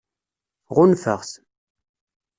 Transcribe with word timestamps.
Ɣunfaɣ-t. 0.75 1.31